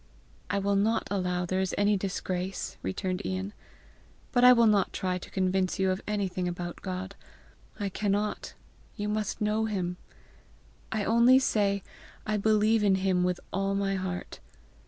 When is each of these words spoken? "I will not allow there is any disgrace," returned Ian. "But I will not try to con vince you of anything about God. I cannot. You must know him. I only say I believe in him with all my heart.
"I 0.49 0.57
will 0.57 0.75
not 0.75 1.07
allow 1.11 1.45
there 1.45 1.59
is 1.59 1.75
any 1.77 1.95
disgrace," 1.95 2.75
returned 2.81 3.23
Ian. 3.23 3.53
"But 4.31 4.43
I 4.43 4.51
will 4.51 4.65
not 4.65 4.93
try 4.93 5.19
to 5.19 5.29
con 5.29 5.49
vince 5.51 5.77
you 5.77 5.91
of 5.91 6.01
anything 6.07 6.47
about 6.47 6.81
God. 6.81 7.13
I 7.79 7.89
cannot. 7.89 8.55
You 8.95 9.07
must 9.07 9.41
know 9.41 9.65
him. 9.65 9.97
I 10.91 11.03
only 11.03 11.37
say 11.37 11.83
I 12.25 12.37
believe 12.37 12.83
in 12.83 12.95
him 12.95 13.23
with 13.23 13.39
all 13.53 13.75
my 13.75 13.93
heart. 13.93 14.39